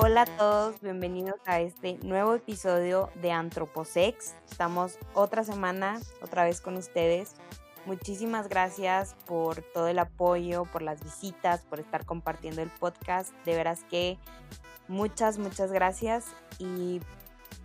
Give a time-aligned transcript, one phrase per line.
[0.00, 4.34] Hola a todos, bienvenidos a este nuevo episodio de Antroposex.
[4.50, 7.34] Estamos otra semana otra vez con ustedes.
[7.86, 13.32] Muchísimas gracias por todo el apoyo, por las visitas, por estar compartiendo el podcast.
[13.44, 14.18] De veras que
[14.88, 16.26] muchas, muchas gracias
[16.58, 17.00] y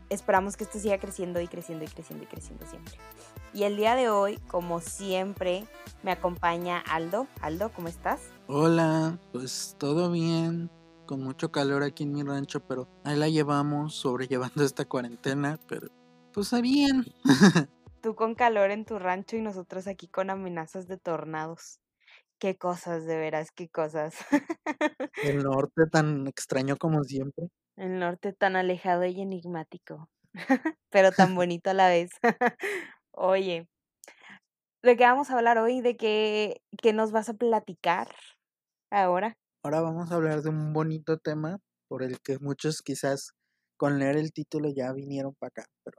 [0.09, 2.95] esperamos que esto siga creciendo y creciendo y creciendo y creciendo siempre.
[3.57, 5.65] Y el día de hoy, como siempre,
[6.03, 7.25] me acompaña Aldo.
[7.41, 8.29] Aldo, ¿cómo estás?
[8.45, 10.69] Hola, pues todo bien,
[11.07, 15.87] con mucho calor aquí en mi rancho, pero ahí la llevamos sobrellevando esta cuarentena, pero
[16.33, 17.03] pues está bien.
[18.03, 21.79] Tú con calor en tu rancho y nosotros aquí con amenazas de tornados.
[22.37, 24.17] Qué cosas, de veras, qué cosas.
[25.23, 27.47] El norte tan extraño como siempre.
[27.75, 30.11] El norte tan alejado y enigmático,
[30.91, 32.11] pero tan bonito a la vez.
[33.19, 33.67] Oye,
[34.83, 35.81] ¿de qué vamos a hablar hoy?
[35.81, 38.13] ¿De qué, qué nos vas a platicar
[38.91, 39.39] ahora?
[39.63, 43.31] Ahora vamos a hablar de un bonito tema por el que muchos quizás
[43.75, 45.97] con leer el título ya vinieron para acá, pero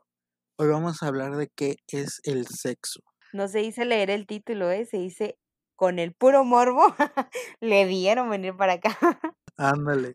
[0.61, 3.01] hoy vamos a hablar de qué es el sexo.
[3.33, 4.85] No se dice leer el título, ¿eh?
[4.85, 5.37] se dice
[5.75, 6.83] con el puro morbo
[7.61, 8.97] le dieron venir para acá.
[9.57, 10.15] Ándale.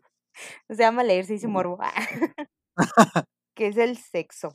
[0.68, 1.78] Se llama leer, se dice morbo.
[3.54, 4.54] ¿Qué es el sexo?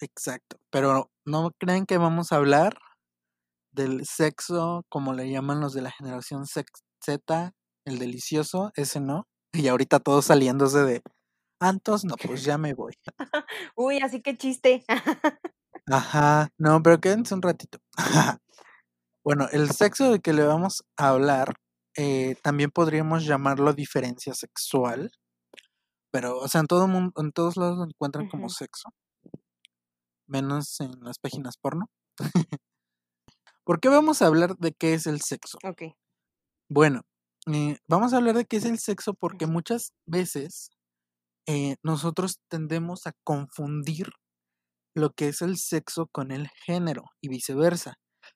[0.00, 0.58] Exacto.
[0.70, 2.78] Pero no creen que vamos a hablar
[3.72, 7.52] del sexo como le llaman los de la generación Z,
[7.84, 9.26] el delicioso, ese no.
[9.52, 11.02] Y ahorita todos saliéndose de
[11.60, 12.94] Antos, no, pues ya me voy.
[13.76, 14.84] Uy, así que chiste.
[15.86, 17.78] Ajá, no, pero quédense un ratito.
[19.24, 21.54] bueno, el sexo de que le vamos a hablar,
[21.96, 25.10] eh, también podríamos llamarlo diferencia sexual.
[26.12, 28.90] Pero, o sea, en todo mundo, en todos lados lo encuentran como sexo.
[30.30, 31.90] Menos en las páginas porno.
[33.64, 35.58] ¿Por qué vamos a hablar de qué es el sexo?
[35.64, 35.82] Ok.
[36.68, 37.02] Bueno,
[37.52, 40.70] eh, vamos a hablar de qué es el sexo porque muchas veces
[41.48, 44.10] eh, nosotros tendemos a confundir
[44.94, 47.94] lo que es el sexo con el género y viceversa.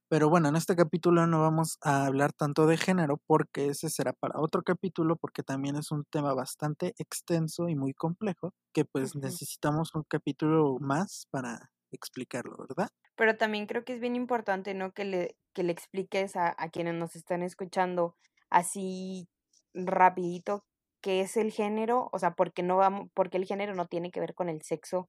[0.08, 4.14] Pero bueno, en este capítulo no vamos a hablar tanto de género porque ese será
[4.14, 9.14] para otro capítulo porque también es un tema bastante extenso y muy complejo que pues
[9.14, 12.88] necesitamos un capítulo más para explicarlo, ¿verdad?
[13.16, 14.92] Pero también creo que es bien importante, ¿no?
[14.92, 18.16] Que le, que le expliques a, a quienes nos están escuchando
[18.50, 19.28] así
[19.74, 20.64] rapidito
[21.04, 24.20] qué es el género, o sea, porque no vamos, porque el género no tiene que
[24.20, 25.08] ver con el sexo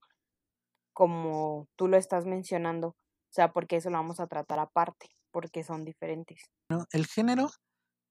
[0.92, 2.90] como tú lo estás mencionando.
[2.90, 6.42] O sea, porque eso lo vamos a tratar aparte, porque son diferentes.
[6.70, 6.86] ¿no?
[6.92, 7.50] El género,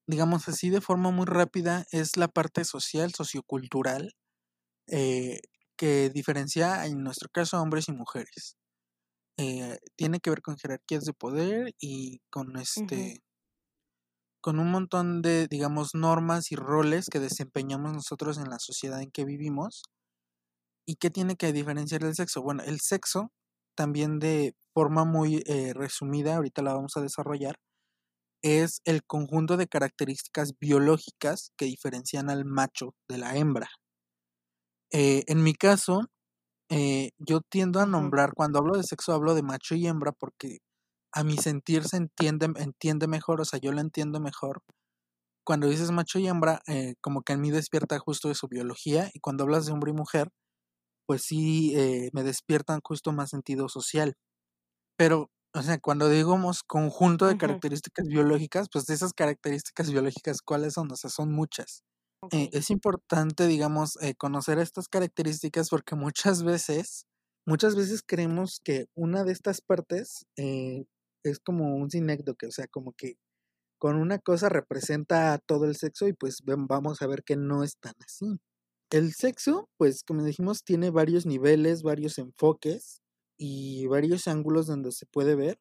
[0.07, 4.13] digamos así de forma muy rápida, es la parte social, sociocultural,
[4.87, 5.41] eh,
[5.77, 8.57] que diferencia en nuestro caso a hombres y mujeres.
[9.37, 13.21] Eh, tiene que ver con jerarquías de poder y con este
[14.41, 19.11] con un montón de digamos normas y roles que desempeñamos nosotros en la sociedad en
[19.11, 19.83] que vivimos
[20.87, 22.43] y qué tiene que diferenciar el sexo.
[22.43, 23.33] Bueno el sexo
[23.77, 27.57] también de forma muy eh, resumida ahorita la vamos a desarrollar
[28.45, 33.71] es el conjunto de características biológicas que diferencian al macho de la hembra.
[34.93, 36.11] Eh, en mi caso
[36.71, 40.59] eh, yo tiendo a nombrar, cuando hablo de sexo, hablo de macho y hembra porque
[41.13, 44.63] a mi sentir se entiende, entiende mejor, o sea, yo lo entiendo mejor.
[45.45, 49.11] Cuando dices macho y hembra, eh, como que en mí despierta justo de su biología,
[49.15, 50.31] y cuando hablas de hombre y mujer,
[51.07, 54.15] pues sí eh, me despiertan justo más sentido social.
[54.97, 60.75] Pero, o sea, cuando digamos conjunto de características biológicas, pues de esas características biológicas, ¿cuáles
[60.75, 60.91] son?
[60.93, 61.83] O sea, son muchas.
[62.31, 62.53] Eh, Ok.
[62.53, 67.07] es importante, digamos, eh, conocer estas características porque muchas veces,
[67.47, 70.85] muchas veces creemos que una de estas partes eh,
[71.25, 73.17] es como un sinécdoque, o sea, como que
[73.79, 77.79] con una cosa representa todo el sexo y pues vamos a ver que no es
[77.79, 78.39] tan así.
[78.91, 83.03] El sexo, pues como dijimos, tiene varios niveles, varios enfoques
[83.39, 85.59] y varios ángulos donde se puede ver.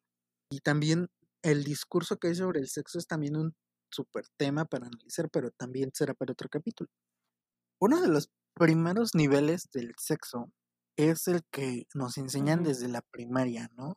[0.50, 1.08] Y también
[1.42, 3.54] el discurso que hay sobre el sexo es también un
[3.94, 6.90] súper tema para analizar, pero también será para otro capítulo.
[7.80, 10.50] Uno de los primeros niveles del sexo
[10.96, 13.96] es el que nos enseñan desde la primaria, ¿no?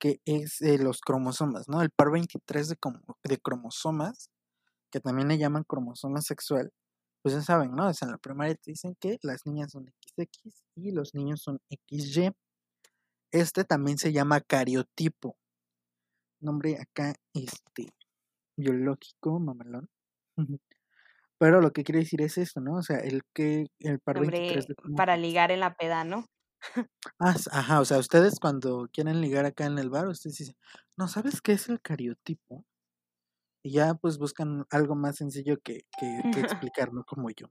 [0.00, 1.82] Que es eh, los cromosomas, ¿no?
[1.82, 4.30] El par 23 de, como- de cromosomas,
[4.92, 6.72] que también le llaman cromosoma sexual,
[7.22, 7.88] pues ya saben, ¿no?
[7.88, 9.86] O sea, en la primaria te dicen que las niñas son
[10.16, 12.32] XX y los niños son XY.
[13.32, 15.36] Este también se llama cariotipo.
[16.40, 17.92] Nombre acá, este,
[18.56, 19.88] biológico, mamalón.
[21.38, 22.76] Pero lo que quiere decir es esto, ¿no?
[22.76, 26.26] O sea, el que el par 23 Nombre de para ligar en la peda, ¿no?
[27.18, 30.56] Ah, ajá, o sea, ustedes cuando quieren ligar acá en el bar, ustedes dicen,
[30.96, 32.64] no, ¿sabes qué es el cariotipo?
[33.62, 36.40] Y ya pues buscan algo más sencillo que, que, que
[36.70, 37.04] explicar, ¿no?
[37.04, 37.48] Como yo.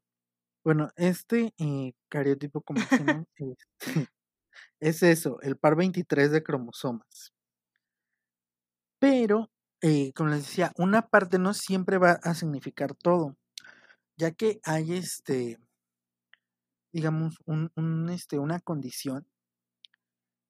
[0.64, 3.58] Bueno, este eh, cariotipo, como decimos, este,
[4.80, 7.34] es eso, el par 23 de cromosomas.
[9.00, 9.52] Pero,
[9.84, 13.36] eh, como les decía, una parte no siempre va a significar todo,
[14.16, 15.60] ya que hay este,
[16.94, 19.28] digamos, un, un, este, una condición,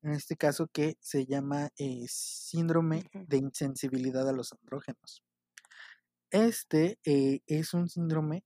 [0.03, 5.23] en este caso que se llama eh, síndrome de insensibilidad a los andrógenos.
[6.29, 8.43] Este eh, es un síndrome,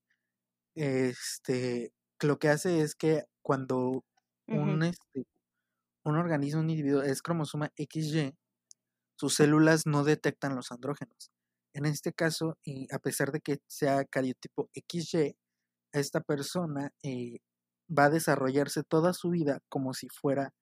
[0.76, 1.92] este,
[2.22, 4.06] lo que hace es que cuando
[4.48, 5.26] un, este,
[6.06, 8.34] un organismo, un individuo es cromosoma XY,
[9.18, 11.32] sus células no detectan los andrógenos.
[11.74, 15.36] En este caso, y a pesar de que sea cariotipo XY,
[15.92, 17.40] esta persona eh,
[17.90, 20.54] va a desarrollarse toda su vida como si fuera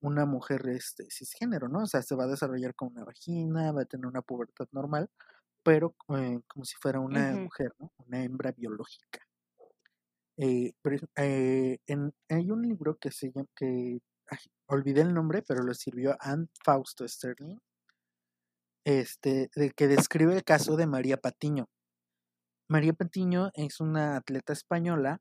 [0.00, 1.82] una mujer este, cisgénero, ¿no?
[1.82, 5.10] O sea, se va a desarrollar con una vagina, va a tener una pubertad normal,
[5.62, 7.92] pero eh, como si fuera una mujer, ¿no?
[8.06, 9.20] Una hembra biológica.
[10.38, 10.74] Eh,
[11.16, 14.00] hay un libro que se llama, que
[14.66, 17.58] olvidé el nombre, pero lo sirvió Anne Fausto Sterling,
[18.86, 21.68] este, de que describe el caso de María Patiño.
[22.68, 25.20] María Patiño es una atleta española,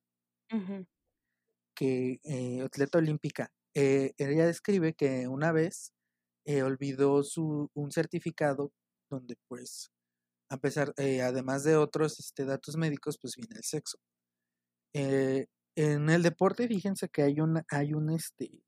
[1.75, 3.49] que, eh, atleta olímpica.
[3.73, 5.91] Eh, ella describe que una vez
[6.45, 8.71] eh, olvidó su, un certificado
[9.09, 9.89] donde pues,
[10.49, 13.97] a pesar, además de otros este, datos médicos, pues viene el sexo.
[14.93, 18.63] en el deporte, fíjense que hay un, hay un, este,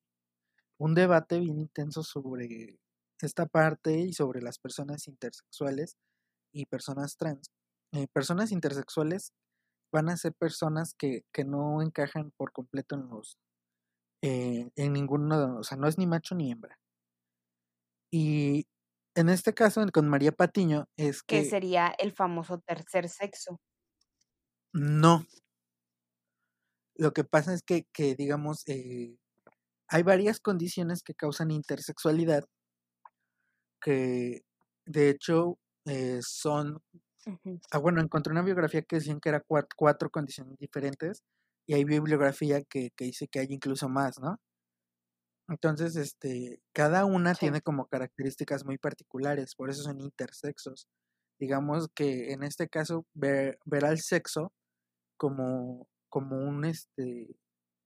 [0.80, 2.80] un debate bien intenso sobre
[3.25, 5.96] esta parte y sobre las personas intersexuales
[6.54, 7.50] y personas trans.
[7.94, 9.34] Eh, personas intersexuales
[9.92, 13.38] van a ser personas que, que, no encajan por completo en los
[14.22, 16.78] eh, en ninguno de o sea, no es ni macho ni hembra.
[18.12, 18.66] Y
[19.16, 21.42] en este caso con María Patiño es que...
[21.42, 23.60] Que sería el famoso tercer sexo.
[24.74, 25.25] No.
[26.96, 29.18] Lo que pasa es que, que digamos, eh,
[29.88, 32.46] hay varias condiciones que causan intersexualidad
[33.82, 34.44] que
[34.86, 36.82] de hecho eh, son,
[37.72, 39.44] ah, bueno, encontré una biografía que decían que era
[39.76, 41.24] cuatro, condiciones diferentes
[41.68, 44.40] y hay bibliografía que, que, dice que hay incluso más, ¿no?
[45.50, 50.88] Entonces, este, cada una tiene como características muy particulares, por eso son intersexos.
[51.40, 54.52] Digamos que en este caso ver, ver al sexo
[55.18, 57.38] como, como un, este,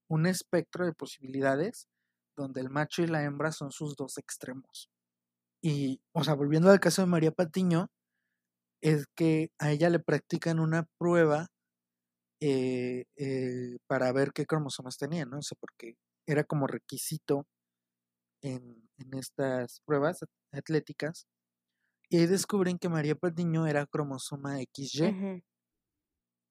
[0.09, 1.87] un espectro de posibilidades
[2.37, 4.89] donde el macho y la hembra son sus dos extremos.
[5.63, 7.89] Y, o sea, volviendo al caso de María Patiño,
[8.81, 11.47] es que a ella le practican una prueba
[12.41, 15.37] eh, eh, para ver qué cromosomas tenía, ¿no?
[15.39, 15.95] O sea, porque
[16.27, 17.45] era como requisito
[18.41, 21.27] en, en estas pruebas atléticas.
[22.09, 25.43] Y ahí descubren que María Patiño era cromosoma XY.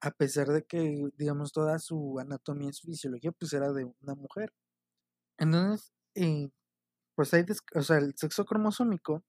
[0.02, 4.14] A pesar de que, digamos, toda su anatomía y su fisiología, pues era de una
[4.14, 4.52] mujer.
[5.38, 6.48] Entonces, eh,
[7.20, 7.44] pues hay,
[7.74, 9.22] o sea, el sexo cromosómico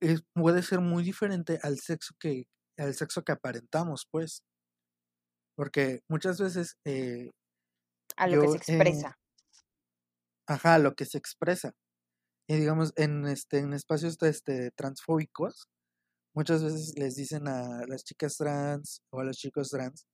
[0.00, 2.44] es, puede ser muy diferente al sexo que,
[2.78, 4.44] al sexo que aparentamos, pues.
[5.58, 6.78] Porque muchas veces...
[6.86, 7.32] Eh,
[8.16, 9.18] a lo que se expresa.
[10.48, 11.74] ajá, a lo que se expresa.
[12.48, 15.68] Y digamos, en, este, en espacios este, transfóbicos,
[16.34, 20.06] muchas veces les dicen a las chicas trans o a los chicos trans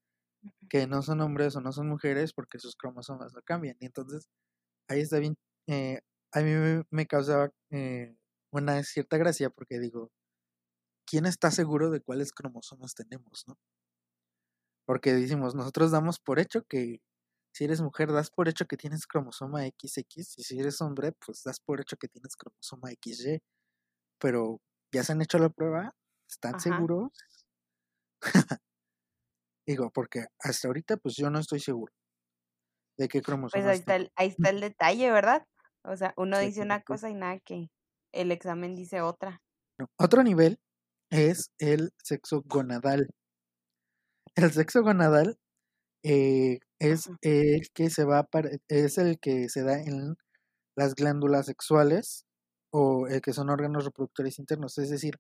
[0.69, 3.77] que no son hombres o no son mujeres porque sus cromosomas no cambian.
[3.79, 4.27] Y entonces
[4.89, 5.37] ahí está bien,
[5.69, 6.01] eh,
[6.37, 8.15] a mí me, causaba eh,
[8.53, 10.11] una cierta gracia porque digo,
[11.07, 13.59] ¿quién está seguro de cuáles cromosomas tenemos, no?
[14.85, 17.01] Porque decimos, nosotros damos por hecho que
[17.55, 19.99] si eres mujer, das por hecho que tienes cromosoma XX,
[20.37, 23.41] y si eres hombre, pues das por hecho que tienes cromosoma XY.
[24.21, 24.61] Pero,
[24.93, 25.95] ¿ya se han hecho la prueba?
[26.29, 27.13] ¿Están seguros?
[29.67, 31.95] Digo, porque hasta ahorita, pues yo no estoy seguro
[32.99, 33.65] de qué cromosomas.
[33.65, 35.47] Pues ahí está, el, ahí está el detalle, ¿verdad?
[35.87, 37.71] O sea, uno dice una cosa y nada que
[38.13, 39.43] el examen dice otra.
[39.99, 40.59] Otro nivel
[41.11, 43.09] es el sexo gonadal.
[44.35, 45.39] El sexo gonadal
[46.03, 48.29] eh, es el que se va
[48.69, 50.17] es el que se da en
[50.77, 52.27] las glándulas sexuales
[52.71, 55.19] o el que son órganos reproductores internos, es decir,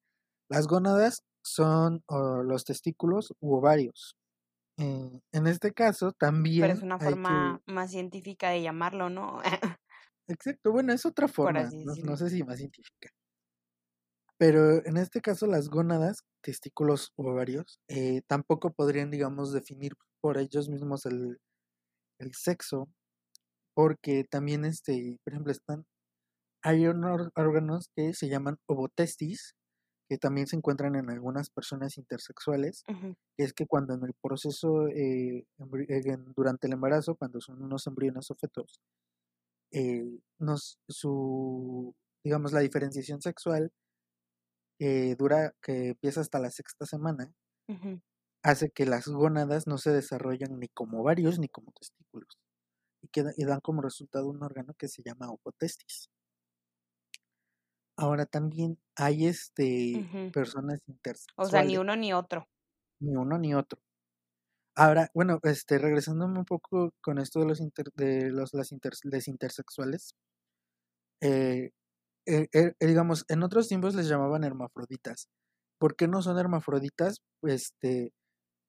[0.50, 4.16] las gónadas son los testículos u ovarios.
[4.78, 6.62] Eh, en este caso también.
[6.62, 9.40] Pero es una forma más científica de llamarlo, ¿no?
[10.28, 11.70] Exacto, bueno, es otra forma,
[12.04, 13.10] no, sé si más científica.
[14.38, 20.36] Pero en este caso las gónadas, testículos o ovarios, eh, tampoco podrían, digamos, definir por
[20.36, 21.38] ellos mismos el,
[22.18, 22.88] el sexo,
[23.74, 25.84] porque también, este, por ejemplo, están,
[26.62, 29.54] hay unos órganos que se llaman ovotestis,
[30.08, 32.84] que también se encuentran en algunas personas intersexuales,
[33.36, 35.46] que es que cuando en el proceso, eh,
[35.88, 38.80] eh durante el embarazo, cuando son unos embriones o fetos,
[39.72, 40.04] eh,
[40.38, 41.94] nos, su,
[42.24, 43.72] digamos, la diferenciación sexual
[44.78, 47.32] eh, dura, que empieza hasta la sexta semana,
[48.42, 52.38] hace que las gónadas no se desarrollan ni como ovarios ni como testículos
[53.02, 56.10] y, queda, y dan como resultado un órgano que se llama opotestis.
[57.98, 61.48] Ahora también hay este personas intersexuales.
[61.48, 62.46] O sea, ni uno ni otro.
[63.00, 63.80] Ni uno ni otro.
[64.76, 67.58] Ahora, bueno, este, regresándome un poco con esto de los
[67.96, 68.72] de los las
[69.28, 70.14] intersexuales,
[71.20, 71.70] eh,
[72.26, 75.28] eh, eh, digamos, en otros tiempos les llamaban hermafroditas.
[75.78, 77.22] ¿Por qué no son hermafroditas?
[77.42, 78.12] Este,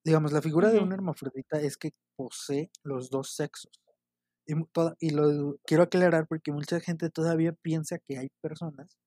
[0.04, 3.72] digamos, la figura de un hermafrodita es que posee los dos sexos.
[4.46, 4.54] Y,
[5.00, 8.98] y lo quiero aclarar porque mucha gente todavía piensa que hay personas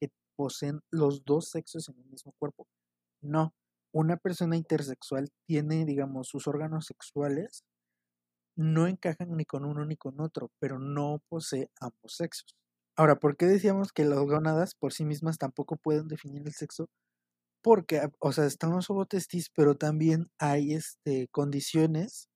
[0.00, 2.66] que poseen los dos sexos en el mismo cuerpo.
[3.22, 3.54] No,
[3.96, 7.64] una persona intersexual tiene, digamos, sus órganos sexuales
[8.56, 12.54] no encajan ni con uno ni con otro, pero no posee ambos sexos.
[12.96, 16.88] Ahora, ¿por qué decíamos que las gónadas por sí mismas tampoco pueden definir el sexo?
[17.62, 22.28] Porque, ah, o sea, están los ovotestis, pero también hay este, condiciones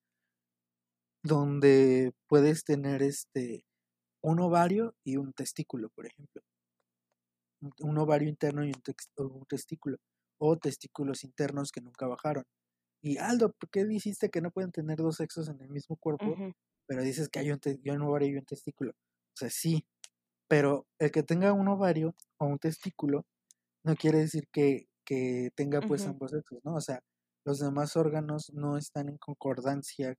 [1.22, 3.64] donde puedes tener este,
[4.22, 6.42] un ovario y un testículo, por ejemplo.
[7.80, 9.98] Un ovario interno y un, testículo.
[10.40, 12.44] O testículos internos que nunca bajaron.
[13.02, 16.36] Y Aldo, ¿por qué dijiste que no pueden tener dos sexos en el mismo cuerpo?
[16.86, 18.92] Pero dices que hay un, un ovario y un testículo.
[18.92, 19.84] O sea, sí,
[20.48, 23.24] pero el que tenga un ovario o un testículo
[23.84, 26.74] no quiere decir que, que tenga pues ambos sexos, ¿no?
[26.74, 27.02] O sea,
[27.44, 30.16] los demás órganos no están en concordancia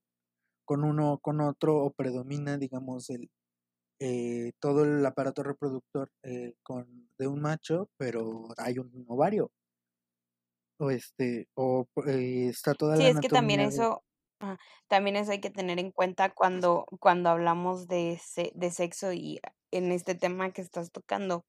[0.65, 3.29] con uno o con otro o predomina, digamos, el,
[3.99, 9.51] eh, todo el aparato reproductor eh, con, de un macho, pero hay un ovario.
[10.81, 14.03] O este, o eh, está toda sí, la es que también eso,
[14.87, 18.19] también eso hay que tener en cuenta cuando, cuando hablamos de,
[18.55, 21.45] de sexo y en este tema que estás tocando,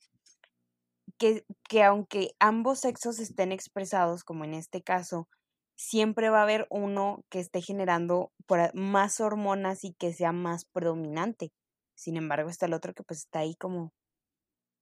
[1.17, 5.29] que, que aunque ambos sexos estén expresados, como en este caso,
[5.77, 8.33] siempre va a haber uno que esté generando
[8.75, 11.53] más hormonas y que sea más predominante.
[11.95, 13.95] Sin embargo, está el otro que pues está ahí como,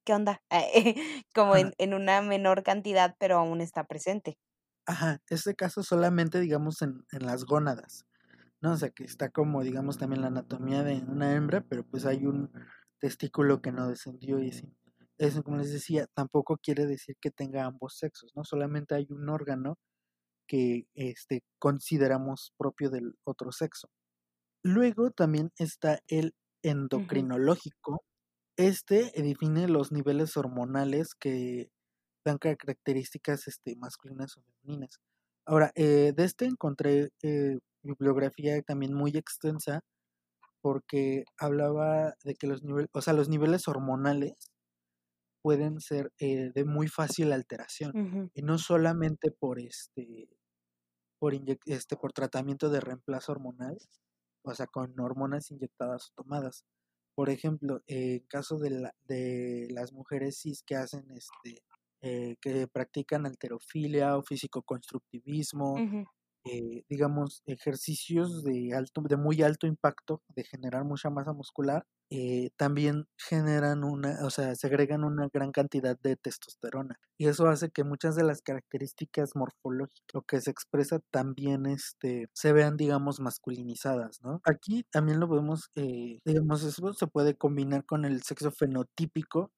[0.05, 0.41] ¿qué onda?
[1.35, 4.37] como en, en, una menor cantidad, pero aún está presente.
[4.85, 8.05] Ajá, este caso solamente, digamos, en, en las gónadas,
[8.61, 8.73] ¿no?
[8.73, 12.25] O sea, que está como, digamos, también la anatomía de una hembra, pero pues hay
[12.25, 12.51] un
[12.99, 14.73] testículo que no descendió y así.
[15.17, 18.43] Eso, como les decía, tampoco quiere decir que tenga ambos sexos, ¿no?
[18.43, 19.77] Solamente hay un órgano
[20.47, 23.87] que este, consideramos propio del otro sexo.
[24.63, 28.03] Luego también está el endocrinológico.
[28.61, 31.71] Este define los niveles hormonales que
[32.23, 34.99] dan características este, masculinas o femeninas.
[35.47, 39.81] Ahora, eh, de este encontré eh, bibliografía también muy extensa
[40.61, 44.51] porque hablaba de que los niveles, o sea, los niveles hormonales
[45.41, 50.29] pueden ser eh, de muy fácil alteración y no solamente por este
[51.19, 51.33] por
[51.65, 53.79] este por tratamiento de reemplazo hormonal,
[54.43, 56.63] o sea, con hormonas inyectadas o tomadas.
[57.15, 61.63] Por ejemplo, en caso de, la, de las mujeres cis que hacen este
[62.03, 65.77] eh, que practican alterofilia o físico-constructivismo,
[66.45, 72.51] eh, digamos, ejercicios de, alto, de muy alto impacto, de generar mucha masa muscular, eh,
[72.57, 76.99] también generan una, o sea, segregan una gran cantidad de testosterona.
[77.17, 82.27] Y eso hace que muchas de las características morfológicas, lo que se expresa, también este,
[82.33, 84.41] se vean, digamos, masculinizadas, ¿no?
[84.43, 89.51] Aquí también lo podemos, digamos, eso se puede combinar con el sexo fenotípico,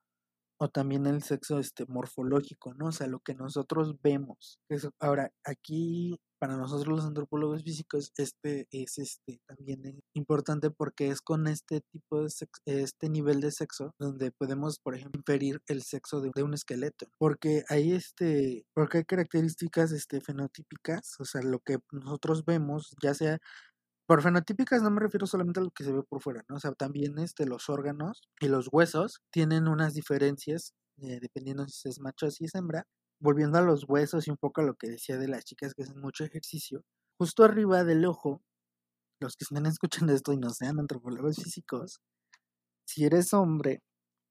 [0.63, 2.87] o también el sexo este morfológico, ¿no?
[2.87, 4.59] O sea, lo que nosotros vemos.
[4.99, 11.47] ahora, aquí para nosotros los antropólogos físicos este es este también importante porque es con
[11.47, 16.21] este tipo de sexo, este nivel de sexo donde podemos, por ejemplo, inferir el sexo
[16.21, 21.59] de, de, un esqueleto, porque hay este porque hay características este fenotípicas, o sea, lo
[21.59, 23.39] que nosotros vemos, ya sea
[24.05, 26.57] por fenotípicas no me refiero solamente a lo que se ve por fuera, ¿no?
[26.57, 31.89] O sea, también este, los órganos y los huesos tienen unas diferencias eh, dependiendo si
[31.89, 32.85] es macho o si es hembra.
[33.19, 35.83] Volviendo a los huesos y un poco a lo que decía de las chicas que
[35.83, 36.83] hacen mucho ejercicio,
[37.17, 38.41] justo arriba del ojo,
[39.21, 42.01] los que estén escuchando esto y no sean antropólogos físicos,
[42.85, 43.81] si eres hombre,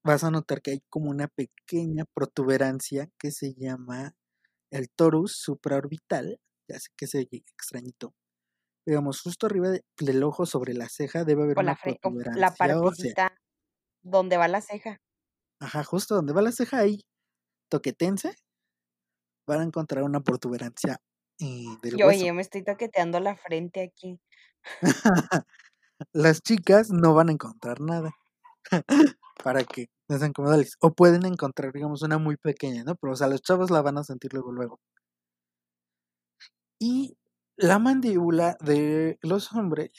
[0.05, 4.13] vas a notar que hay como una pequeña protuberancia que se llama
[4.71, 6.39] el torus supraorbital,
[6.69, 8.15] ya sé que se extrañito,
[8.87, 13.35] digamos, justo arriba del ojo sobre la ceja debe haber una la o la partecita
[14.03, 14.99] donde va la ceja.
[15.61, 17.05] Ajá, justo donde va la ceja ahí,
[17.71, 18.35] toquétense,
[19.47, 20.99] van a encontrar una protuberancia,
[21.39, 22.09] eh, del Y hueso.
[22.23, 24.21] oye, me estoy toqueteando la frente aquí.
[26.13, 28.13] Las chicas no van a encontrar nada.
[29.45, 30.77] Para que no sean como Alex.
[30.81, 32.97] O pueden encontrar, digamos, una muy pequeña, ¿no?
[32.97, 34.81] Pero, o sea, los chavos la van a sentir luego, luego.
[36.79, 37.17] Y
[37.57, 39.91] la mandíbula de los hombres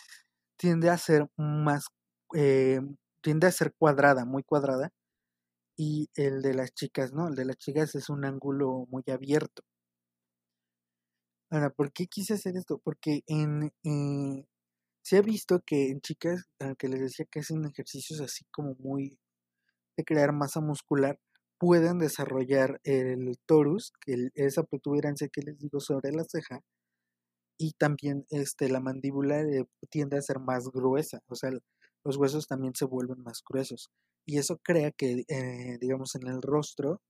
[0.57, 1.87] tiende a ser más,
[2.35, 2.81] eh,
[3.21, 4.91] tiende a ser cuadrada, muy cuadrada.
[5.77, 7.27] Y el de las chicas, ¿no?
[7.29, 9.63] El de las chicas es un ángulo muy abierto.
[11.51, 12.79] Ahora, ¿por qué quise hacer esto?
[12.83, 14.45] Porque en, eh,
[15.03, 18.75] se ha visto que en chicas, ah, que les decía que hacen ejercicios así como
[18.79, 19.17] muy
[19.97, 21.19] de crear masa muscular,
[21.59, 26.61] pueden desarrollar el torus, que esa protuberancia que les digo sobre la ceja,
[27.63, 31.49] y también este, la mandíbula eh, tiende a ser más gruesa, o sea,
[32.03, 33.89] los huesos también se vuelven más gruesos.
[34.25, 37.01] Y eso crea que, eh, digamos, en el rostro,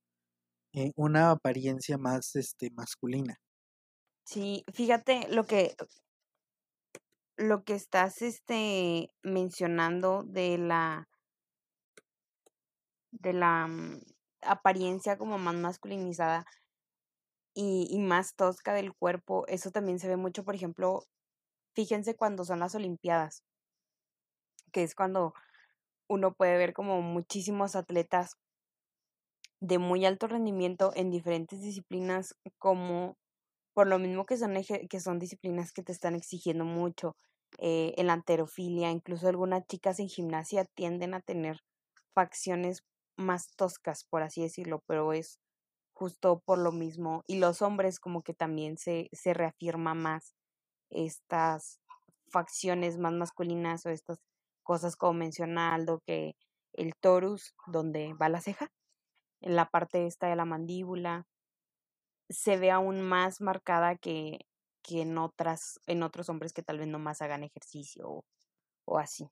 [0.72, 3.36] eh, una apariencia más este, masculina.
[4.24, 5.74] Sí, fíjate lo que
[7.36, 11.08] lo que estás, este, mencionando de la
[13.10, 14.00] de la, mm,
[14.42, 16.46] apariencia como más masculinizada
[17.54, 21.04] y y más tosca del cuerpo, eso también se ve mucho, por ejemplo,
[21.74, 23.42] fíjense cuando son las olimpiadas.
[24.72, 25.32] Que es cuando
[26.08, 28.36] uno puede ver como muchísimos atletas
[29.60, 33.16] de muy alto rendimiento en diferentes disciplinas, como
[33.74, 34.54] por lo mismo que son
[34.90, 37.16] que son disciplinas que te están exigiendo mucho,
[37.58, 41.60] eh, en la halterofilia, incluso algunas chicas en gimnasia tienden a tener
[42.14, 42.84] facciones
[43.18, 45.38] más toscas, por así decirlo, pero es
[45.94, 47.24] justo por lo mismo.
[47.26, 50.34] Y los hombres como que también se se reafirma más
[50.90, 51.80] estas
[52.28, 54.18] facciones más masculinas o estas
[54.62, 56.36] cosas como menciona Aldo, que
[56.72, 58.68] el torus, donde va la ceja,
[59.40, 61.26] en la parte esta de la mandíbula,
[62.28, 64.40] se ve aún más marcada que
[64.82, 68.24] que en otras en otros hombres que tal vez nomás hagan ejercicio o
[68.86, 69.28] o así.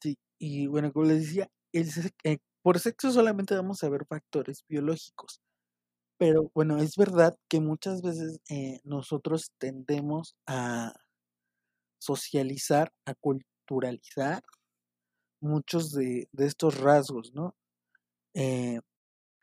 [0.00, 1.88] Sí, y bueno, como les decía, el
[2.24, 5.40] eh, por sexo solamente vamos a ver factores biológicos.
[6.20, 10.94] Pero bueno, es verdad que muchas veces, eh, nosotros tendemos a
[12.02, 14.42] socializar, a culturalizar
[15.40, 17.54] muchos de estos rasgos, ¿no?
[18.34, 18.80] Eh,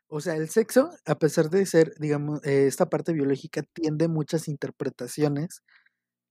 [0.08, 4.48] o sea, el sexo, a pesar de ser, digamos, eh, esta parte biológica, tiende muchas
[4.48, 5.62] interpretaciones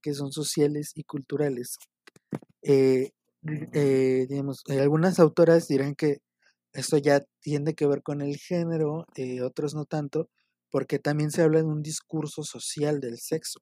[0.02, 1.78] que son sociales y culturales.
[2.62, 3.10] Eh,
[3.74, 6.18] eh, digamos, eh, algunas autoras dirán que
[6.74, 10.30] esto ya tiene que ver con el género, eh, otros no tanto,
[10.70, 13.60] porque también se habla de un discurso social del sexo.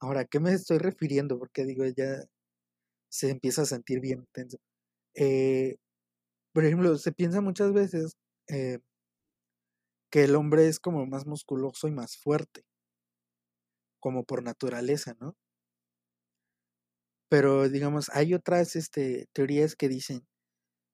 [0.00, 1.38] Ahora, ¿a qué me estoy refiriendo?
[1.38, 2.22] Porque digo, ya
[3.10, 4.58] se empieza a sentir bien tenso.
[5.16, 5.76] Eh,
[6.54, 8.14] por ejemplo, se piensa muchas veces,
[8.48, 8.78] eh
[10.12, 12.64] que el hombre es como más musculoso y más fuerte.
[14.02, 15.36] Como por naturaleza, ¿no?
[17.30, 20.26] Pero, digamos, hay otras, este, teorías que dicen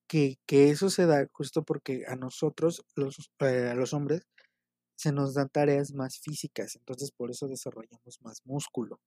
[0.09, 4.23] que que eso se da justo porque a nosotros, los, eh, a los hombres,
[4.97, 8.99] se nos dan tareas más físicas, entonces por eso desarrollamos más músculo.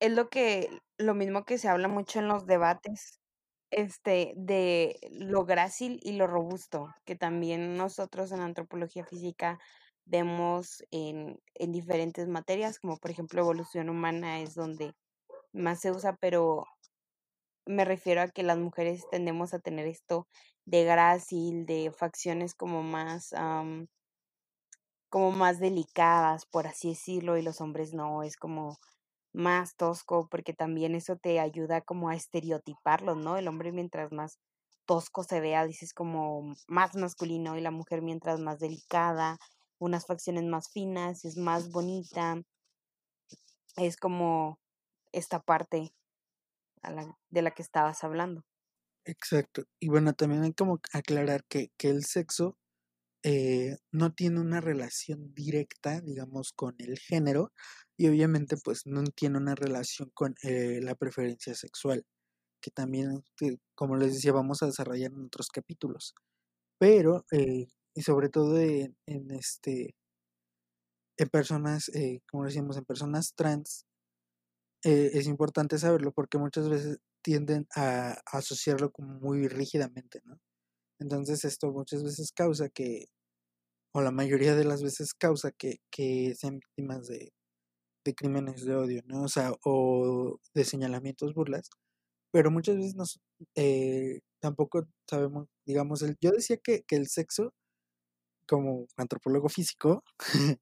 [0.00, 3.20] Es lo que lo mismo que se habla mucho en los debates,
[3.70, 9.58] este, de lo grácil y lo robusto, que también nosotros en antropología física
[10.04, 14.94] vemos en en diferentes materias, como por ejemplo, evolución humana es donde
[15.52, 16.66] más se usa, pero
[17.66, 20.26] me refiero a que las mujeres tendemos a tener esto
[20.64, 23.88] de grácil, de facciones como más, am
[25.08, 28.78] como más delicadas, por así decirlo, y los hombres no, es como
[29.34, 33.36] más tosco, porque también eso te ayuda como a estereotiparlos, ¿no?
[33.36, 34.38] El hombre mientras más
[34.86, 39.38] tosco se vea, dices como más masculino, y la mujer mientras más delicada,
[39.78, 42.40] unas facciones más finas, es más bonita.
[43.76, 44.58] Es como
[45.12, 45.92] esta parte
[46.82, 48.44] a la de la que estabas hablando.
[49.06, 49.64] Exacto.
[49.80, 52.56] Y bueno, también hay como aclarar que que el sexo,
[53.24, 57.52] eh, no tiene una relación directa, digamos, con el género,
[57.98, 62.04] y obviamente, pues, no tiene una relación con, eh, la preferencia sexual,
[62.62, 66.14] que también, que como les decía, vamos a desarrollar en otros capítulos.
[66.78, 69.94] Pero, eh, y sobre todo en en, este
[71.18, 73.84] en personas, eh, como decíamos, en personas trans
[74.84, 80.38] eh, es importante saberlo, porque muchas veces tienden a asociarlo como muy rígidamente, ¿no?
[81.00, 83.06] Entonces, esto muchas veces causa que
[83.94, 87.32] o la mayoría de las veces causa que que sean víctimas de
[88.04, 89.22] de crímenes de odio, ¿no?
[89.24, 91.70] O sea, o de señalamientos burlas,
[92.32, 93.20] pero muchas veces nos,
[93.56, 97.54] eh, tampoco sabemos, digamos, el, yo decía que, que el sexo,
[98.48, 100.02] como antropólogo físico,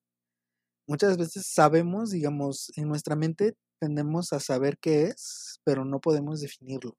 [0.88, 6.40] muchas veces sabemos, digamos, en nuestra mente tendemos a saber qué es, pero no podemos
[6.40, 6.96] definirlo.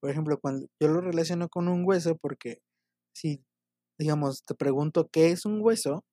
[0.00, 2.58] Por ejemplo, cuando yo lo relaciono con un hueso, porque
[3.14, 3.44] si,
[3.98, 6.04] digamos, te pregunto qué es un hueso,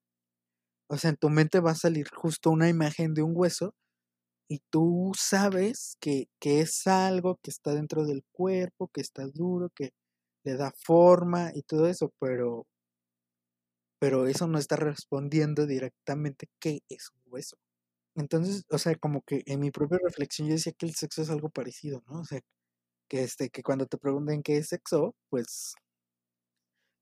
[0.89, 3.73] o sea, en tu mente va a salir justo una imagen de un hueso
[4.49, 9.69] y tú sabes que, que es algo que está dentro del cuerpo, que está duro,
[9.75, 9.91] que
[10.43, 12.65] le da forma y todo eso, pero,
[13.99, 17.57] pero eso no está respondiendo directamente qué es un hueso.
[18.15, 21.29] Entonces, o sea, como que en mi propia reflexión yo decía que el sexo es
[21.29, 22.21] algo parecido, ¿no?
[22.21, 22.41] O sea,
[23.09, 25.73] que este, que cuando te pregunten qué es sexo, pues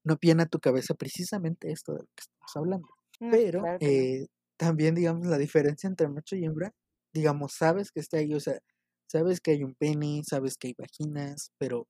[0.04, 2.88] no viene a tu cabeza precisamente esto de lo que estamos hablando.
[3.20, 6.74] No, Pero claro eh, también, digamos, la diferencia entre macho y hembra,
[7.14, 8.60] digamos, sabes que está ahí, o sea,
[9.08, 11.88] sabes que hay un pene, sabes que hay vaginas, pero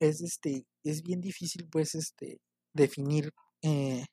[0.00, 2.40] es este, es bien difícil, pues, este,
[2.74, 4.04] definir eh,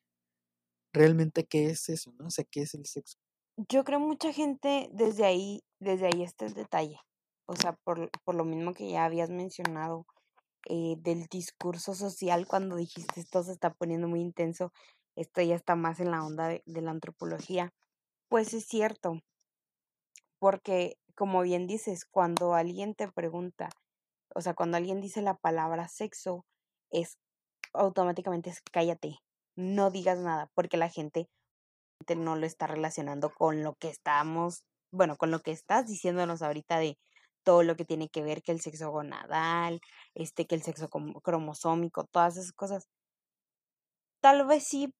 [0.92, 2.26] realmente qué es eso, ¿no?
[2.28, 3.18] O sea, qué es el sexo.
[3.68, 6.98] Yo creo mucha gente desde ahí, desde ahí está el detalle.
[7.46, 10.06] O sea, por, por lo mismo que ya habías mencionado
[10.66, 14.72] eh, del discurso social cuando dijiste esto se está poniendo muy intenso,
[15.16, 17.70] esto ya está más en la onda de, de la antropología.
[18.28, 19.20] Pues es cierto,
[20.38, 23.68] porque como bien dices, cuando alguien te pregunta,
[24.34, 26.46] o sea, cuando alguien dice la palabra sexo,
[26.90, 27.18] es
[27.74, 29.18] automáticamente es cállate,
[29.54, 31.28] no digas nada, porque la gente
[32.16, 36.78] no lo está relacionando con lo que estamos, bueno, con lo que estás diciéndonos ahorita
[36.78, 36.98] de
[37.44, 39.80] todo lo que tiene que ver que el sexo gonadal,
[40.14, 40.88] este, que el sexo
[41.22, 42.88] cromosómico, todas esas cosas.
[44.20, 44.92] Tal vez sí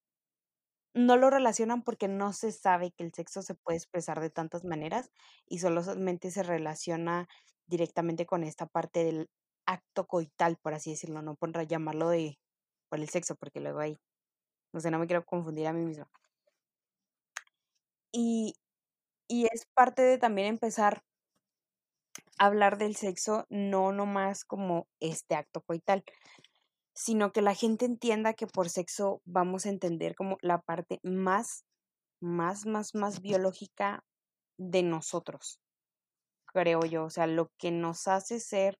[0.95, 4.65] no lo relacionan porque no se sabe que el sexo se puede expresar de tantas
[4.65, 5.11] maneras
[5.47, 7.29] y solamente se relaciona
[7.67, 9.31] directamente con esta parte del
[9.67, 12.39] acto coital, por así decirlo, no por llamarlo de
[12.89, 13.99] por el sexo, porque luego ahí,
[14.73, 16.11] no sé, no me quiero confundir a mí misma.
[18.13, 18.55] Y,
[19.29, 21.03] y es parte de también empezar
[22.39, 26.05] a hablar del sexo, no nomás como este acto coital,
[26.95, 31.65] sino que la gente entienda que por sexo vamos a entender como la parte más,
[32.21, 34.05] más, más, más biológica
[34.59, 35.59] de nosotros,
[36.53, 38.79] creo yo, o sea, lo que nos hace ser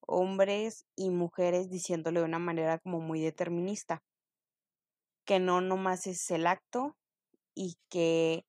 [0.00, 4.02] hombres y mujeres diciéndole de una manera como muy determinista,
[5.24, 6.96] que no nomás es el acto
[7.54, 8.44] y que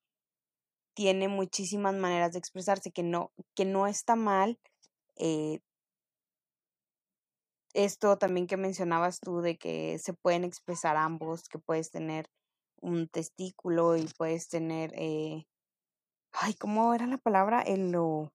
[0.93, 4.59] tiene muchísimas maneras de expresarse, que no, que no está mal.
[5.15, 5.59] eh,
[7.73, 12.25] esto también que mencionabas tú de que se pueden expresar ambos, que puedes tener
[12.81, 15.45] un testículo y puedes tener, eh,
[16.33, 17.61] ay, ¿cómo era la palabra?
[17.61, 18.33] El lo,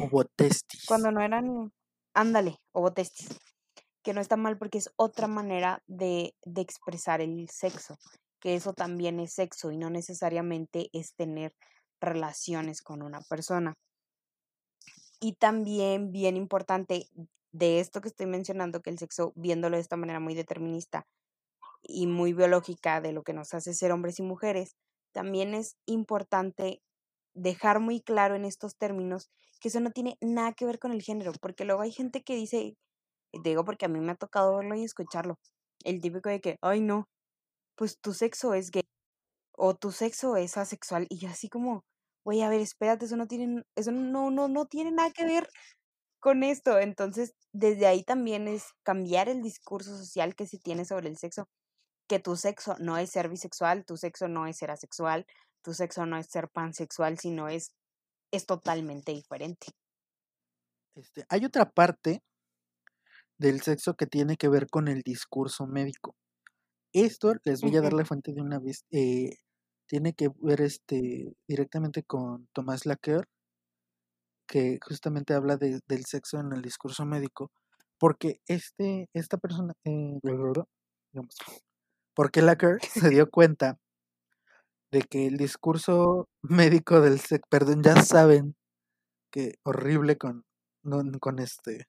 [0.00, 0.86] Ovotestis.
[0.86, 1.72] cuando no eran,
[2.14, 3.38] ándale, ovotestis,
[4.02, 7.96] que no está mal porque es otra manera de, de expresar el sexo,
[8.40, 11.54] que eso también es sexo y no necesariamente es tener
[12.00, 13.74] relaciones con una persona.
[15.20, 17.06] Y también bien importante
[17.52, 21.06] de esto que estoy mencionando, que el sexo, viéndolo de esta manera muy determinista
[21.82, 24.76] y muy biológica de lo que nos hace ser hombres y mujeres,
[25.12, 26.82] también es importante
[27.34, 31.02] dejar muy claro en estos términos que eso no tiene nada que ver con el
[31.02, 32.76] género, porque luego hay gente que dice,
[33.44, 35.38] digo porque a mí me ha tocado verlo y escucharlo,
[35.84, 37.08] el típico de que, ay no,
[37.80, 38.82] pues tu sexo es gay
[39.56, 41.86] o tu sexo es asexual y así como,
[42.24, 45.48] oye, a ver, espérate, eso no tiene, eso no, no, no tiene nada que ver
[46.20, 46.78] con esto.
[46.78, 51.48] Entonces, desde ahí también es cambiar el discurso social que se tiene sobre el sexo,
[52.06, 55.24] que tu sexo no es ser bisexual, tu sexo no es ser asexual,
[55.62, 57.72] tu sexo no es ser pansexual, sino es,
[58.30, 59.68] es totalmente diferente.
[60.94, 62.22] Este, hay otra parte
[63.38, 66.14] del sexo que tiene que ver con el discurso médico.
[66.92, 68.84] Esto les voy a dar la fuente de una vez.
[68.92, 69.36] eh,
[69.86, 73.26] tiene que ver este directamente con Tomás Laqueur,
[74.46, 77.50] que justamente habla de- del sexo en el discurso médico,
[77.98, 81.36] porque este, esta persona, eh, digamos,
[82.14, 83.78] porque Laqueur se dio cuenta
[84.92, 88.54] de que el discurso médico del sexo, perdón, ya saben
[89.32, 90.44] que horrible con,
[91.20, 91.86] con este,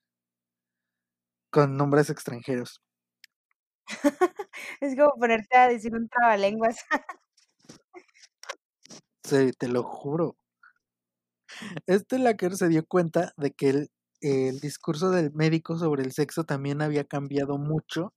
[1.50, 2.82] con nombres extranjeros.
[4.80, 6.78] Es como ponerte a decir un trabalenguas.
[9.24, 10.36] Sí, te lo juro.
[11.86, 16.44] Este Lacker se dio cuenta de que el, el discurso del médico sobre el sexo
[16.44, 18.14] también había cambiado mucho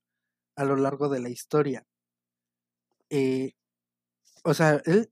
[0.56, 1.84] a lo largo de la historia.
[3.10, 3.52] Eh,
[4.44, 5.10] o sea, él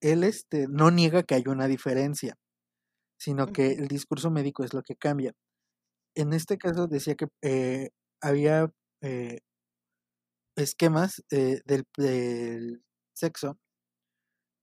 [0.00, 2.36] él este, no niega que hay una diferencia,
[3.18, 5.34] sino que el discurso médico es lo que cambia.
[6.16, 7.90] En este caso decía que eh,
[8.22, 8.70] había
[9.02, 9.40] eh,
[10.58, 13.58] esquemas eh, del, del sexo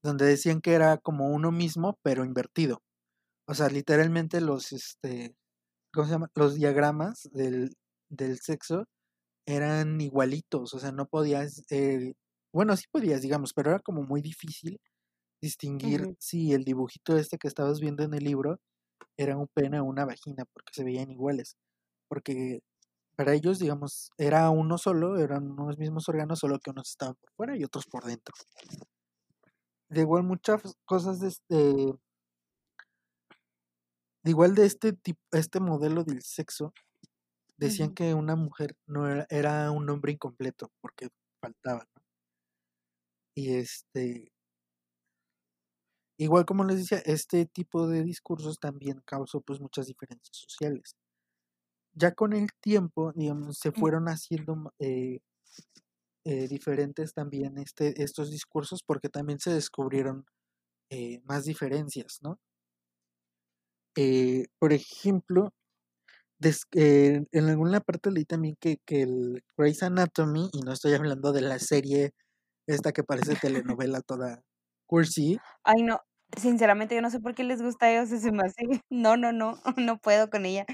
[0.04, 2.82] donde decían que era como uno mismo, pero invertido.
[3.48, 5.36] O sea, literalmente los, este,
[5.94, 6.30] ¿cómo se llama?
[6.36, 7.76] Los diagramas del,
[8.10, 8.86] del sexo
[9.48, 12.14] eran igualitos, o sea, no podías, eh,
[12.54, 14.80] bueno, sí podías, digamos, pero era como muy difícil
[15.42, 18.60] distinguir si el dibujito este que estabas viendo en el libro
[19.18, 21.58] era un pene o una vagina, porque se veían iguales.
[22.10, 22.62] Porque
[23.16, 27.32] para ellos, digamos, era uno solo, eran unos mismos órganos, solo que unos estaban por
[27.34, 28.34] fuera y otros por dentro.
[29.90, 31.56] De igual muchas cosas de este,
[34.24, 36.74] de igual de este tipo, este modelo del sexo,
[37.58, 41.10] decían que una mujer no era, era un hombre incompleto porque
[41.42, 42.02] faltaba, ¿no?
[43.38, 44.32] Y este,
[46.18, 50.96] igual como les decía, este tipo de discursos también causó pues muchas diferencias sociales.
[51.96, 55.20] Ya con el tiempo, digamos, se fueron haciendo eh,
[56.26, 60.26] eh, diferentes también este, estos discursos porque también se descubrieron
[60.90, 62.40] eh, más diferencias, ¿no?
[63.96, 65.54] Eh, por ejemplo,
[66.42, 71.42] en alguna parte leí también que, que el Grey's Anatomy, y no estoy hablando de
[71.42, 72.12] la serie
[72.68, 74.42] esta que parece telenovela toda
[74.88, 75.40] cursi.
[75.64, 76.02] Ay, no,
[76.38, 78.54] sinceramente yo no sé por qué les gusta a ellos, ese más.
[78.90, 80.66] No, no, no, no puedo con ella.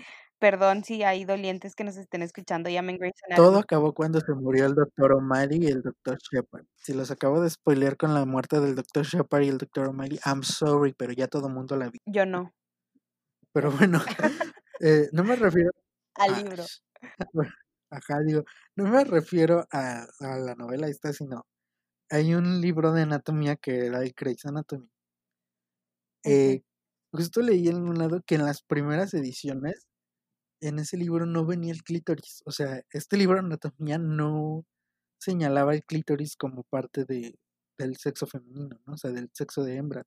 [0.42, 3.48] Perdón si hay dolientes que nos estén escuchando, llamen Grey's Anatomy.
[3.48, 6.66] Todo acabó cuando se murió el doctor O'Malley y el doctor Shepard.
[6.78, 10.20] Si los acabo de spoilear con la muerte del doctor Shepard y el doctor O'Malley,
[10.26, 12.00] I'm sorry, pero ya todo el mundo la vi.
[12.08, 12.56] Yo no.
[13.54, 14.00] Pero bueno,
[14.80, 15.70] eh, no me refiero
[16.16, 16.64] al libro.
[17.92, 18.44] Ajá, digo,
[18.76, 21.46] no me refiero a, la novela esta, sino
[22.10, 24.90] hay un libro de anatomía que era el Grey's Anatomy.
[26.24, 26.64] Eh,
[27.12, 29.86] justo leí en un lado que en las primeras ediciones,
[30.62, 32.42] en ese libro no venía el clítoris.
[32.46, 34.66] O sea, este libro de anatomía no
[35.20, 37.38] señalaba el clítoris como parte de,
[37.78, 38.94] del sexo femenino, ¿no?
[38.94, 40.04] O sea, del sexo de hembra.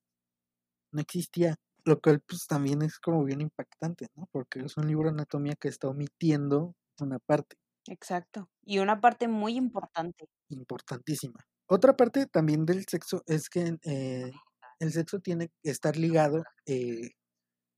[0.91, 1.55] No existía.
[1.87, 4.27] Lo cual pues también es como bien impactante, ¿no?
[4.31, 7.57] Porque es un libro de anatomía que está omitiendo una parte.
[7.87, 8.49] Exacto.
[8.63, 10.27] Y una parte muy importante.
[10.49, 11.45] Importantísima.
[11.67, 14.31] Otra parte también del sexo es que eh,
[14.79, 17.11] el sexo tiene que estar ligado eh,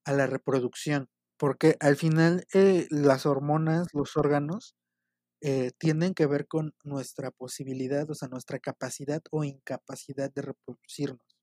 [0.06, 4.76] a la reproducción, porque al final eh, las hormonas, los órganos,
[5.80, 11.38] tienen que ver con nuestra posibilidad, o sea, nuestra capacidad o incapacidad de reproducirnos.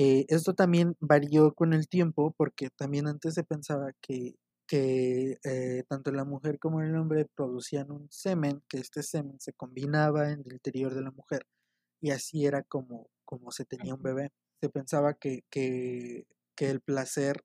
[0.00, 4.36] Eh, esto también varió con el tiempo porque también antes se pensaba que,
[4.68, 9.54] que eh, tanto la mujer como el hombre producían un semen, que este semen se
[9.54, 11.42] combinaba en el interior de la mujer
[12.00, 14.30] y así era como, como se tenía un bebé.
[14.62, 17.42] Se pensaba que, que, que el placer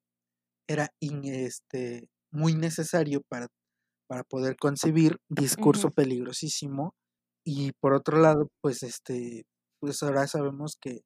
[0.68, 3.48] era este, muy necesario para,
[4.08, 6.94] para poder concebir, discurso peligrosísimo.
[7.46, 9.44] Y por otro lado, pues este,
[9.80, 11.02] pues ahora sabemos que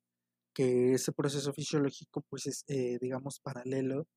[0.58, 4.08] que ese proceso fisiológico pues es, eh, digamos, paralelo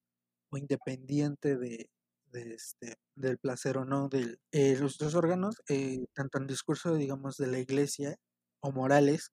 [0.50, 1.90] o independiente de,
[2.32, 7.36] este, del placer o no de eh, los dos órganos, eh, tanto en discurso, digamos,
[7.36, 8.16] de la iglesia
[8.62, 9.28] o morales,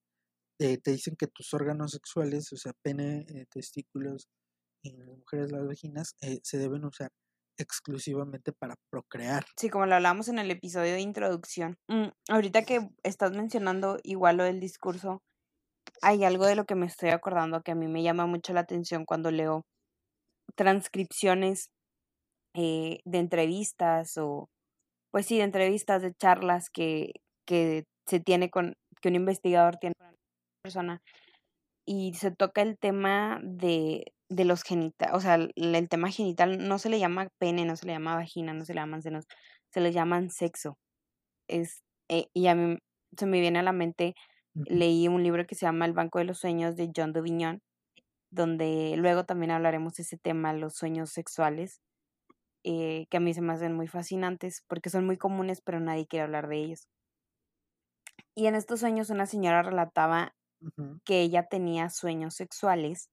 [0.59, 4.27] te dicen que tus órganos sexuales, o sea, pene, testículos
[4.81, 7.09] y en las mujeres las vaginas, se deben usar
[7.57, 9.45] exclusivamente para procrear.
[9.57, 11.77] Sí, como lo hablamos en el episodio de introducción.
[11.87, 15.21] Mm, ahorita que estás mencionando igual lo del discurso,
[16.01, 18.61] hay algo de lo que me estoy acordando que a mí me llama mucho la
[18.61, 19.65] atención cuando leo
[20.55, 21.69] transcripciones
[22.55, 24.49] eh, de entrevistas o,
[25.11, 27.13] pues sí, de entrevistas, de charlas que,
[27.45, 30.17] que se tiene con, que un investigador tiene con una
[30.63, 31.01] persona
[31.85, 36.79] y se toca el tema de, de los genitales, o sea, el, tema genital no
[36.79, 39.25] se le llama pene, no se le llama vagina, no se le llaman senos,
[39.71, 40.77] se le llaman sexo.
[41.47, 42.77] Es, eh, y a mí
[43.17, 44.15] se me viene a la mente
[44.53, 47.61] leí un libro que se llama El Banco de los Sueños de John Duvignon,
[48.31, 51.81] donde luego también hablaremos de ese tema, los sueños sexuales,
[52.63, 56.07] eh, que a mí se me hacen muy fascinantes porque son muy comunes, pero nadie
[56.07, 56.87] quiere hablar de ellos.
[58.35, 60.33] Y en estos sueños una señora relataba
[61.05, 63.09] que ella tenía sueños sexuales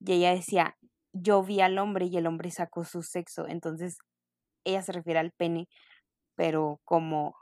[0.00, 0.76] y ella decía,
[1.12, 3.98] yo vi al hombre y el hombre sacó su sexo, entonces
[4.64, 5.68] ella se refiere al pene,
[6.36, 7.34] pero como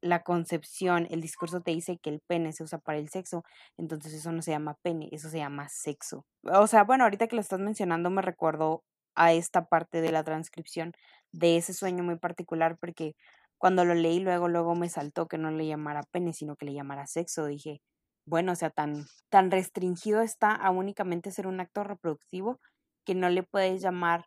[0.00, 3.42] la concepción, el discurso te dice que el pene se usa para el sexo,
[3.78, 6.26] entonces eso no se llama pene, eso se llama sexo.
[6.42, 8.84] O sea, bueno, ahorita que lo estás mencionando me recuerdo
[9.14, 10.92] a esta parte de la transcripción
[11.32, 13.14] de ese sueño muy particular porque
[13.58, 16.74] cuando lo leí luego luego me saltó que no le llamara pene, sino que le
[16.74, 17.80] llamara sexo, dije,
[18.26, 22.60] bueno, o sea, tan, tan restringido está a únicamente ser un acto reproductivo
[23.04, 24.26] que no le puedes llamar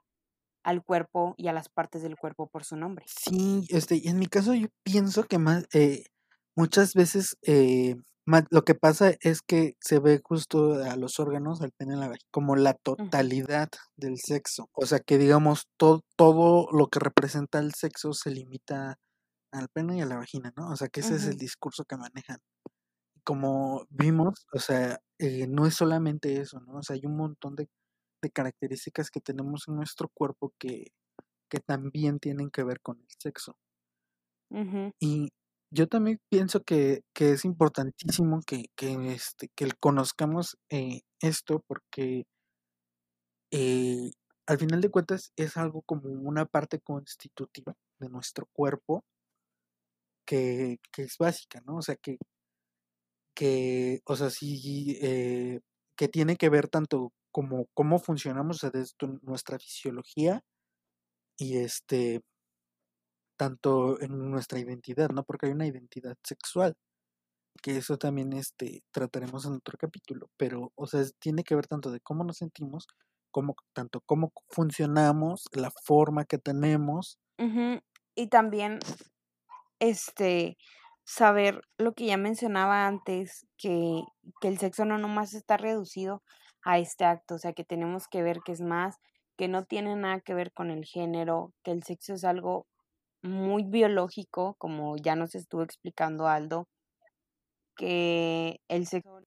[0.63, 3.05] al cuerpo y a las partes del cuerpo por su nombre.
[3.07, 6.03] Sí, este, en mi caso yo pienso que más, eh,
[6.55, 7.95] muchas veces eh,
[8.49, 12.09] lo que pasa es que se ve justo a los órganos, al pene en la
[12.09, 14.69] vagina, como la totalidad del sexo.
[14.73, 18.99] O sea que digamos, todo, todo lo que representa el sexo se limita
[19.53, 20.69] al pene y a la vagina, ¿no?
[20.69, 22.39] O sea que ese es el discurso que manejan.
[23.27, 26.77] Como vimos, o sea, eh, no es solamente eso, ¿no?
[26.77, 27.67] O sea, hay un montón de,
[28.33, 30.93] características que tenemos en nuestro cuerpo que,
[31.49, 33.57] que también tienen que ver con el sexo.
[35.01, 35.27] Y
[35.71, 42.23] yo también pienso que, que es importantísimo que, que, este, que conozcamos eh, esto porque
[43.51, 44.11] eh,
[44.45, 49.03] al final de cuentas es algo como una parte constitutiva de nuestro cuerpo
[50.25, 51.77] que, que es básica, ¿no?
[51.77, 52.17] O sea, que,
[53.37, 55.59] que o sea, sí, eh,
[55.95, 60.41] que tiene que ver tanto como cómo funcionamos, o sea, desde nuestra fisiología
[61.37, 62.21] y este
[63.37, 65.23] tanto en nuestra identidad, ¿no?
[65.23, 66.73] Porque hay una identidad sexual,
[67.61, 71.91] que eso también este, trataremos en otro capítulo, pero, o sea, tiene que ver tanto
[71.91, 72.87] de cómo nos sentimos,
[73.29, 77.19] como, tanto cómo funcionamos, la forma que tenemos.
[78.15, 78.79] Y también,
[79.79, 80.57] este,
[81.07, 84.03] saber lo que ya mencionaba antes, que,
[84.41, 86.21] que el sexo no nomás está reducido
[86.63, 88.97] a este acto, o sea, que tenemos que ver que es más,
[89.37, 92.67] que no tiene nada que ver con el género, que el sexo es algo
[93.23, 96.67] muy biológico, como ya nos estuvo explicando Aldo,
[97.77, 99.21] que el sexo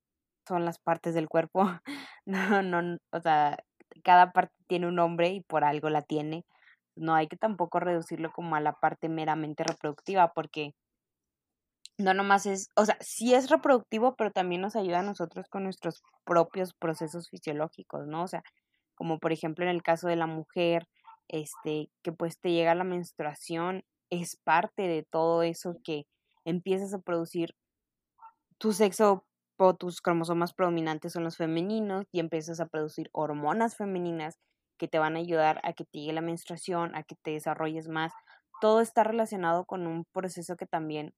[0.46, 1.62] son las partes del cuerpo.
[2.26, 3.56] No, no, o sea,
[4.04, 6.44] cada parte tiene un nombre y por algo la tiene.
[6.94, 10.74] No hay que tampoco reducirlo como a la parte meramente reproductiva, porque
[12.00, 15.64] no nomás es, o sea, sí es reproductivo, pero también nos ayuda a nosotros con
[15.64, 18.22] nuestros propios procesos fisiológicos, ¿no?
[18.22, 18.42] O sea,
[18.94, 20.86] como por ejemplo en el caso de la mujer,
[21.28, 26.06] este, que pues te llega la menstruación, es parte de todo eso que
[26.44, 27.54] empiezas a producir
[28.58, 29.24] tu sexo
[29.56, 34.38] o tus cromosomas predominantes son los femeninos y empiezas a producir hormonas femeninas
[34.78, 37.88] que te van a ayudar a que te llegue la menstruación, a que te desarrolles
[37.88, 38.12] más.
[38.60, 41.12] Todo está relacionado con un proceso que también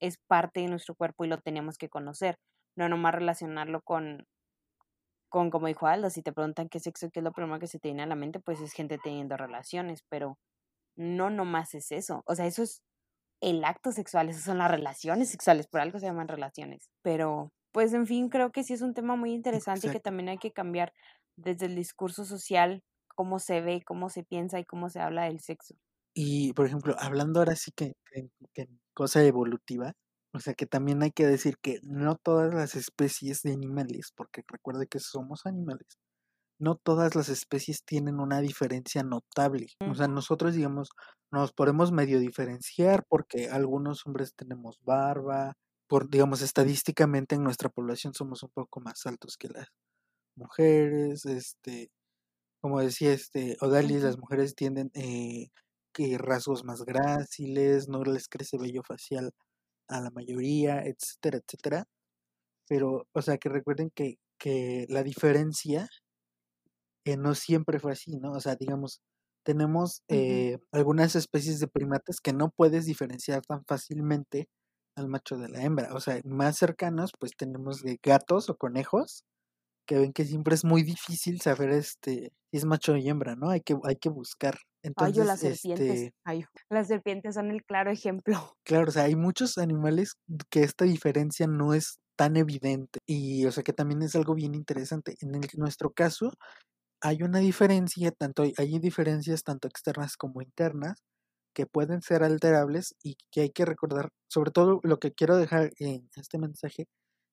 [0.00, 2.38] es parte de nuestro cuerpo y lo tenemos que conocer,
[2.76, 4.26] no nomás relacionarlo con
[5.28, 7.78] con, como dijo Aldo, si te preguntan qué sexo, qué es lo primero que se
[7.78, 10.38] te viene a la mente, pues es gente teniendo relaciones, pero
[10.96, 12.22] no nomás es eso.
[12.26, 12.82] O sea, eso es
[13.40, 16.90] el acto sexual, esas son las relaciones sexuales, por algo se llaman relaciones.
[17.02, 20.28] Pero, pues, en fin, creo que sí es un tema muy interesante y que también
[20.28, 20.92] hay que cambiar
[21.36, 22.82] desde el discurso social
[23.14, 25.74] cómo se ve, cómo se piensa y cómo se habla del sexo.
[26.14, 27.94] Y, por ejemplo, hablando ahora sí que,
[28.52, 29.92] que cosa evolutiva,
[30.34, 34.42] o sea que también hay que decir que no todas las especies de animales, porque
[34.48, 35.86] recuerde que somos animales,
[36.58, 39.68] no todas las especies tienen una diferencia notable.
[39.88, 40.90] O sea, nosotros, digamos,
[41.30, 45.54] nos podemos medio diferenciar porque algunos hombres tenemos barba,
[45.88, 49.68] por, digamos, estadísticamente en nuestra población somos un poco más altos que las
[50.36, 51.90] mujeres, este,
[52.60, 55.50] como decía este Odalis, las mujeres tienen eh,
[55.98, 59.32] que rasgos más gráciles, no les crece vello facial
[59.88, 61.84] a la mayoría, etcétera, etcétera.
[62.68, 65.88] Pero, o sea, que recuerden que, que la diferencia
[67.04, 68.32] eh, no siempre fue así, ¿no?
[68.32, 69.00] O sea, digamos,
[69.44, 74.48] tenemos eh, algunas especies de primates que no puedes diferenciar tan fácilmente
[74.96, 75.94] al macho de la hembra.
[75.94, 79.24] O sea, más cercanos, pues tenemos de gatos o conejos,
[79.86, 83.50] que ven que siempre es muy difícil saber este si es macho y hembra, ¿no?
[83.50, 84.58] Hay que, hay que buscar.
[84.88, 85.90] Entonces, Ay, las serpientes.
[85.90, 88.34] Este Ay, las serpientes son el claro ejemplo.
[88.64, 90.14] Claro, o sea, hay muchos animales
[90.50, 92.98] que esta diferencia no es tan evidente.
[93.06, 95.14] Y, o sea, que también es algo bien interesante.
[95.20, 96.32] En nuestro caso,
[97.00, 100.98] hay una diferencia, tanto hay diferencias tanto externas como internas
[101.54, 105.72] que pueden ser alterables y que hay que recordar, sobre todo lo que quiero dejar
[105.78, 106.86] en este mensaje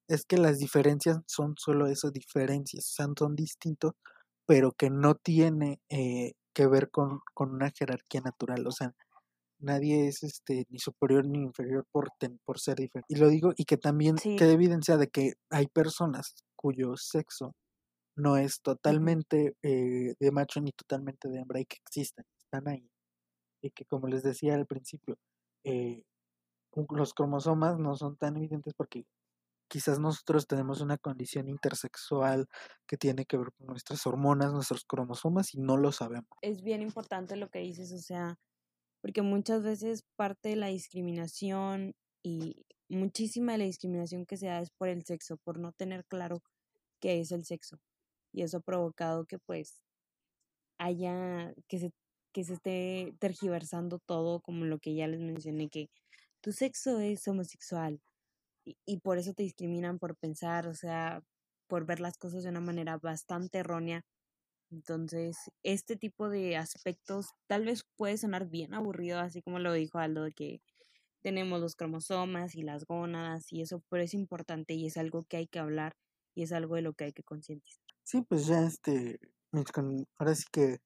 [0.08, 3.94] es que las diferencias son solo eso, diferencias, son distintos,
[4.48, 8.94] pero que no tiene eh, que ver con, una jerarquía natural, o sea,
[9.60, 12.10] nadie es este ni superior ni inferior por,
[12.46, 13.14] por ser diferente.
[13.14, 17.54] Y lo digo, y que también queda evidencia de que hay personas cuyo sexo
[18.18, 22.90] no es totalmente eh, de macho ni totalmente de hembra y que existen, están ahí.
[23.62, 25.18] Y que como les decía al principio,
[25.66, 26.04] eh,
[26.90, 29.06] los cromosomas no son tan evidentes porque
[29.68, 32.48] quizás nosotros tenemos una condición intersexual
[32.88, 36.30] que tiene que ver con nuestras hormonas, nuestros cromosomas y no lo sabemos.
[36.42, 38.38] Es bien importante lo que dices, o sea,
[39.02, 41.94] porque muchas veces parte de la discriminación
[42.24, 46.06] y muchísima de la discriminación que se da es por el sexo, por no tener
[46.06, 46.42] claro
[47.00, 47.80] qué es el sexo.
[48.32, 49.82] Y eso ha provocado que pues
[50.78, 51.92] haya, que se,
[52.34, 55.90] que se esté tergiversando todo, como lo que ya les mencioné, que
[56.42, 58.02] tu sexo es homosexual.
[58.66, 61.22] Y, por eso te discriminan por pensar, o sea,
[61.68, 64.04] por ver las cosas de una manera bastante errónea.
[64.72, 70.00] Entonces, este tipo de aspectos tal vez puede sonar bien aburrido, así como lo dijo
[70.00, 70.62] Aldo, de que
[71.22, 75.38] tenemos los cromosomas y las gónadas y eso, pero es importante y es algo que
[75.38, 75.96] hay que hablar
[76.36, 77.84] y es algo de lo que hay que concientizar.
[78.04, 79.20] Sí, pues ya este,
[80.20, 80.80] ahora sí que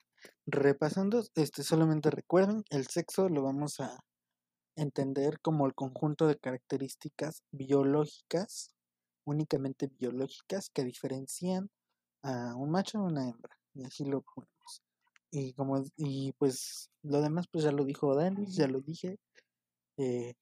[0.46, 3.98] repasando, este solamente recuerden, el sexo lo vamos a
[4.76, 8.74] entender como el conjunto de características biológicas,
[9.26, 11.70] únicamente biológicas, que diferencian
[12.24, 13.58] a un macho o una hembra.
[13.74, 14.84] Y así lo ponemos.
[15.32, 19.18] Y como y pues lo demás pues ya lo dijo Dani, ya lo dije.
[19.98, 20.34] Eh,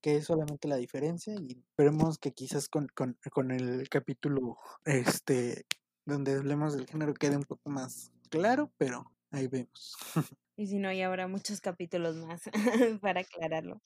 [0.00, 5.66] que es solamente la diferencia y esperemos que quizás con, con, con, el capítulo este
[6.04, 9.96] donde hablemos del género quede un poco más claro, pero ahí vemos.
[10.58, 12.42] Y si no, ya habrá muchos capítulos más
[13.00, 13.80] para aclararlo.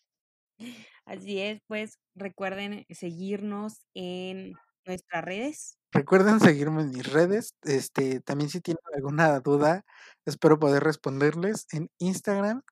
[1.04, 4.54] Así es, pues recuerden seguirnos en
[4.86, 5.76] nuestras redes.
[5.92, 7.54] Recuerden seguirme en mis redes.
[7.62, 9.84] Este, también si tienen alguna duda,
[10.24, 12.62] espero poder responderles en Instagram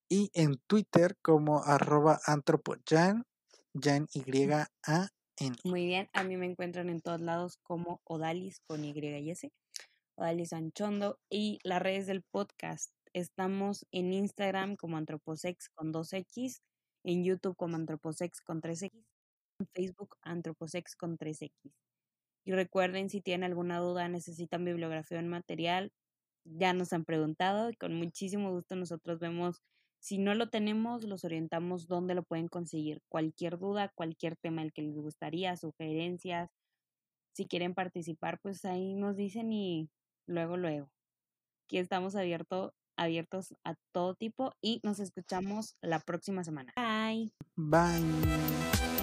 [0.09, 3.25] y en Twitter como arroba antropojan,
[3.75, 4.23] jan y
[4.87, 5.09] a
[5.65, 9.51] Muy bien, a mí me encuentran en todos lados como Odalis con Y y S,
[10.17, 12.93] Odalis Anchondo y las redes del podcast.
[13.13, 16.61] Estamos en Instagram como Antroposex con 2X,
[17.05, 18.91] en YouTube como Antroposex con 3X,
[19.61, 21.73] en Facebook Antroposex con 3X.
[22.45, 25.93] Y recuerden, si tienen alguna duda, necesitan bibliografía en material,
[26.45, 29.63] ya nos han preguntado y con muchísimo gusto nosotros vemos,
[30.03, 33.01] si no lo tenemos, los orientamos dónde lo pueden conseguir.
[33.09, 36.51] Cualquier duda, cualquier tema el que les gustaría, sugerencias,
[37.33, 39.89] si quieren participar, pues ahí nos dicen y
[40.27, 40.91] luego, luego.
[41.65, 46.73] Aquí estamos abierto, abiertos a todo tipo y nos escuchamos la próxima semana.
[46.75, 47.33] Bye.
[47.55, 49.02] Bye.